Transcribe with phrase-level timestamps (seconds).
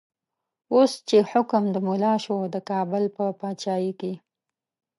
[0.73, 4.13] اوس چه حکم د ملا شو، دکابل په پاچایی کی